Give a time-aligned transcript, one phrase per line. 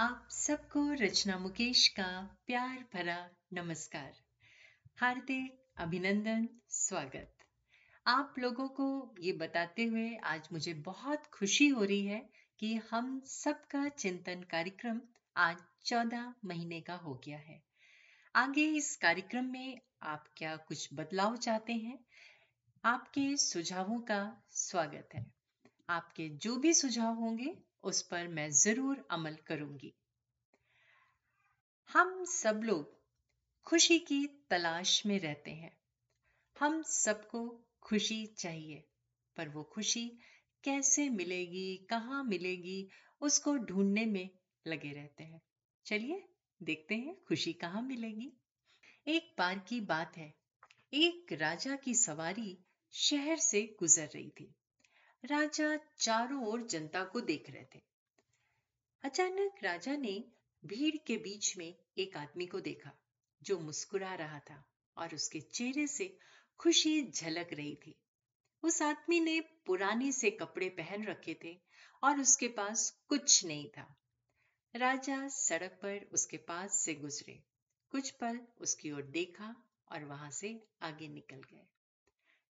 [0.00, 4.12] आप सबको रचना मुकेश का प्यार भरा नमस्कार।
[5.00, 7.36] हार्दिक अभिनंदन, स्वागत।
[8.06, 13.22] आप लोगों को ये बताते हुए आज मुझे बहुत खुशी हो रही है कि हम
[13.26, 15.00] सबका चिंतन कार्यक्रम
[15.36, 17.62] आज चौदह महीने का हो गया है।
[18.36, 22.04] आगे इस कार्यक्रम में आप क्या कुछ बदलाव चाहते हैं?
[22.84, 25.26] आपके सुझावों का स्वागत है।
[25.90, 29.92] आपके जो भी सुझाव होंगे उस पर मैं ज़रूर अमल करूँगी।
[31.90, 32.98] हम सब लोग
[33.66, 35.78] खुशी की तलाश में रहते हैं।
[36.60, 38.84] हम सबको खुशी चाहिए,
[39.36, 40.18] पर वो खुशी
[40.64, 42.88] कैसे मिलेगी, कहाँ मिलेगी,
[43.20, 44.30] उसको ढूँढने में
[44.66, 45.40] लगे रहते हैं।
[45.86, 46.28] चलिए
[46.62, 48.32] देखते हैं खुशी कहाँ मिलेगी।
[49.06, 50.34] एक बार की बात है,
[50.94, 52.58] एक राजा की सवारी
[52.92, 54.54] शहर से गुजर रही थी।
[55.24, 57.80] राजा चारों ओर जनता को देख रहे थे।
[59.02, 60.24] अचानक राजा ने
[60.64, 62.92] भीड़ के बीच में एक आदमी को देखा,
[63.42, 64.64] जो मुस्कुरा रहा था
[64.96, 66.18] और उसके चेहरे से
[66.58, 67.94] खुशी झलक रही थी।
[68.62, 71.60] उस आदमी ने पुराने से कपड़े पहन रखे थे
[72.02, 73.96] और उसके पास कुछ नहीं था।
[74.76, 77.42] राजा सड़क पर उसके पास से गुजरे।
[77.90, 79.56] कुछ पल उसकी ओर देखा
[79.92, 81.66] और वहाँ से आगे निकल गए।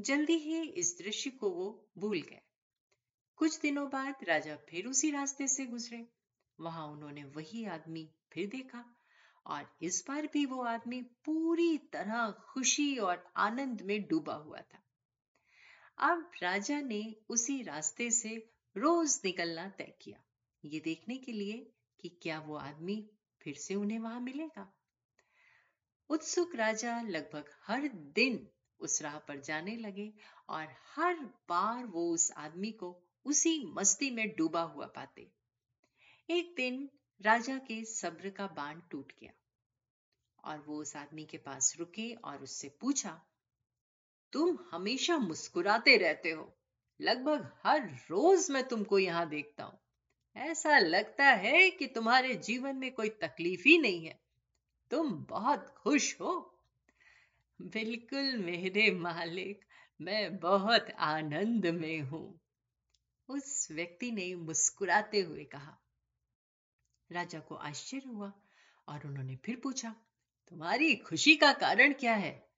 [0.00, 2.40] जल्दी ही इस दृश्य को वो भूल गए।
[3.42, 6.06] कुछ दिनों बाद राजा फिर उसी रास्ते से गुजरे।
[6.60, 8.84] वहाँ उन्होंने वही आदमी फिर देखा
[9.46, 14.82] और इस बार भी वो आदमी पूरी तरह खुशी और आनंद में डूबा हुआ था।
[15.98, 20.24] अब राजा ने उसी रास्ते से रोज निकलना तय किया।
[20.64, 24.72] ये देखने के लिए कि क्या वो आदमी फिर से उन्हें वहाँ मिलेगा।
[26.08, 28.48] उत्सुक राजा लगभग हर दिन
[28.80, 30.12] उस राह पर जाने लगे
[30.48, 31.14] और हर
[31.48, 35.30] बार वो उस आदमी को उसी मस्ती में डूबा हुआ पाते।
[36.28, 36.88] एक दिन
[37.20, 39.32] राजा के सब्र का बाँध टूट गया
[40.44, 43.20] और वो उस आदमी के पास रुके और उससे पूछा,
[44.32, 46.52] तुम हमेशा मुस्कुराते रहते हो।
[47.00, 49.78] लगभग हर रोज मैं तुमको यहाँ देखता हूँ।
[50.36, 54.18] ऐसा लगता है कि तुम्हारे जीवन में कोई तकलीफ़ ही नहीं है।
[54.90, 56.58] तुम बहुत खुश हो।
[57.60, 59.60] बिल्कुल मेरे मालिक,
[60.00, 62.40] मैं बहुत आनंद में हूँ।
[63.32, 65.76] उस व्यक्ति ने मुस्कुराते हुए कहा,
[67.10, 68.32] राजा को आश्चर्य हुआ
[68.88, 69.94] और उन्होंने फिर पूछा,
[70.48, 72.48] तुम्हारी खुशी का कारण क्या है?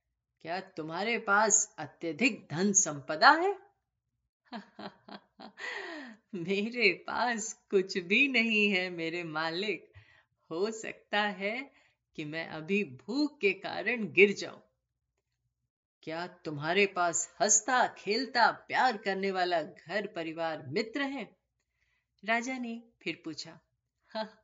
[0.43, 3.59] क्या तुम्हारे पास अत्यधिक धन संपदा है?
[6.35, 9.93] मेरे पास कुछ भी नहीं है, मेरे मालिक।
[10.51, 11.73] हो सकता है
[12.17, 14.63] कि मैं अभी भूख के कारण गिर जाऊँ।
[16.05, 21.25] क्या तुम्हारे पास हंसता खेलता प्यार करने वाला घर परिवार मित्र है?
[22.25, 23.61] राजा ने फिर पूछा
[24.11, 24.43] हाँ,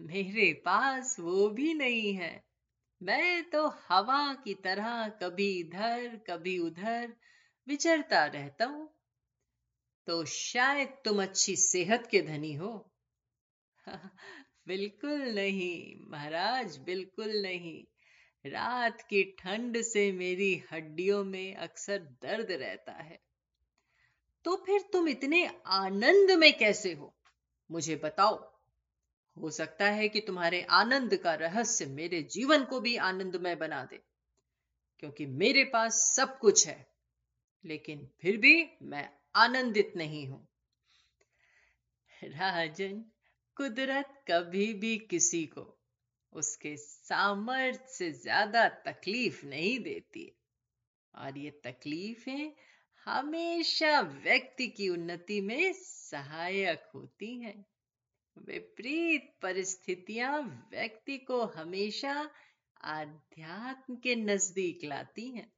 [0.00, 2.44] मेरे पास वो भी नहीं है।
[3.02, 7.12] मैं तो हवा की तरह कभी इधर कभी उधर
[7.68, 8.88] विचरता रहता हूँ।
[10.06, 12.72] तो शायद तुम अच्छी सेहत के धनी हो।
[14.66, 17.91] बिल्कुल नहीं महाराज बिल्कुल नहीं।
[18.44, 23.18] रात की ठंड से मेरी हड्डियों में अक्सर दर्द रहता है।
[24.44, 27.14] तो फिर तुम इतने आनंद में कैसे हो?
[27.70, 28.52] मुझे बताओ।
[29.36, 34.00] हो सकता है कि तुम्हारे आनंद का रहस्य मेरे जीवन को भी आनंदमय बना दे,
[34.98, 36.86] क्योंकि मेरे पास सब कुछ है,
[37.64, 40.46] लेकिन फिर भी मैं आनंदित नहीं हूँ।
[42.22, 43.04] राजन,
[43.56, 45.62] कुदरत कभी भी किसी को
[46.32, 50.32] उसके सामर्थ्य से ज़्यादा तकलीफ़ नहीं देती।
[51.14, 52.52] और ये तकलीफें
[53.06, 57.66] हमेशा व्यक्ति की उन्नति में सहायक होती हैं।
[58.36, 60.40] विपरीत परिस्थितियाँ
[60.70, 62.30] व्यक्ति को हमेशा
[62.84, 65.52] आध्यात्म के नज़दीक लाती हैं।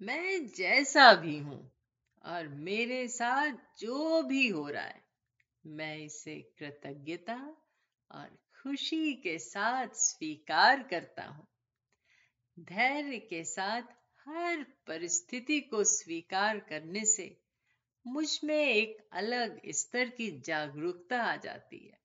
[0.00, 1.72] मैं जैसा भी हूँ
[2.24, 5.02] और मेरे साथ जो भी हो रहा है,
[5.66, 7.56] मैं इसे कृतज्ञता
[8.10, 11.46] और खुशी के साथ स्वीकार करता हूँ।
[12.60, 13.82] धैर्य के साथ
[14.28, 17.40] हर परिस्थिति को स्वीकार करने से
[18.06, 22.00] मुझमें एक अलग स्तर की जागरूकता आ जाती है।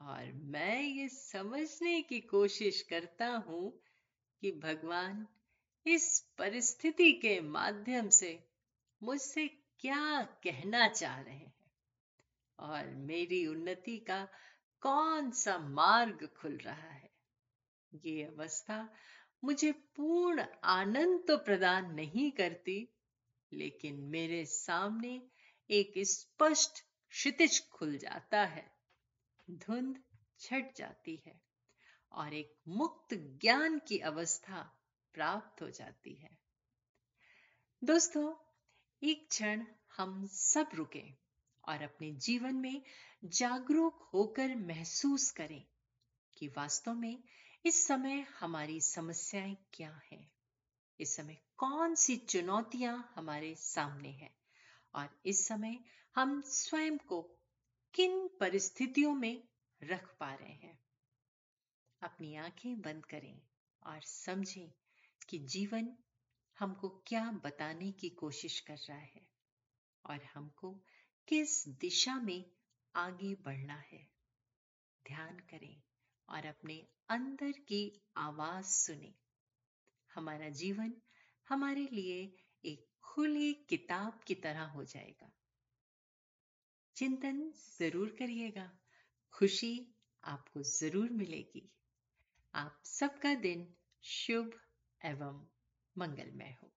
[0.00, 3.82] और मैं ये समझने की कोशिश करता हूँ
[4.40, 5.26] कि भगवान,
[5.86, 8.44] इस परिस्थिति के माध्यम से
[9.02, 9.48] मुझसे
[9.80, 11.54] क्या कहना चाह रहे हैं?
[12.58, 14.28] और मेरी उन्नति का
[14.86, 17.10] कौन सा मार्ग खुल रहा है?
[18.04, 18.92] ये अवस्था
[19.44, 22.88] मुझे पूर्ण आनंद तो प्रदान नहीं करती,
[23.52, 25.22] लेकिन मेरे सामने
[25.70, 28.76] एक स्पष्ट क्षितिज खुल जाता है।
[29.50, 30.02] धुंध
[30.40, 31.40] छट जाती है
[32.12, 34.80] और एक मुक्त ज्ञान की अवस्था
[35.14, 36.38] प्राप्त हो जाती है।
[37.84, 38.34] दोस्तों,
[39.02, 39.64] एक क्षण
[39.96, 41.26] हम सब रुके।
[41.68, 42.82] और अपने जीवन में
[43.24, 45.64] जागरूक होकर महसूस करें
[46.36, 47.22] कि वास्तव में
[47.64, 50.30] इस समय हमारी समस्याएँ क्या हैं।
[51.00, 54.34] इस समय कौन सी चुनौतियाँ हमारे सामने हैं
[54.94, 55.78] और इस समय
[56.14, 57.22] हम स्वयं को
[57.94, 59.42] किन परिस्थितियों में
[59.82, 60.78] रख पा रहे हैं।
[62.02, 63.42] अपनी आँखें बंद करें
[63.82, 64.72] और समझें
[65.28, 65.96] कि जीवन
[66.58, 69.26] हमको क्या बताने की कोशिश कर रहा है
[70.04, 70.84] और हमको
[71.28, 72.50] किस दिशा में
[72.96, 74.08] आगे बढ़ना है?
[75.06, 75.82] ध्यान करें
[76.28, 79.14] और अपने अंदर की आवाज़ सुने।
[80.14, 80.94] हमारा जीवन
[81.48, 85.32] हमारे लिए एक खुली किताब की तरह हो जाएगा।
[86.96, 88.78] चिंतन ज़रूर करिएगा।
[89.32, 89.94] खुशी
[90.24, 91.70] आपको ज़रूर मिलेगी।
[92.54, 94.60] आप सबका दिन शुभ
[95.04, 95.46] एवं
[95.98, 96.75] मंगलमय हो।